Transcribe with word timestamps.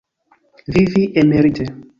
Vivi 0.75 1.03
emerite. 1.25 1.65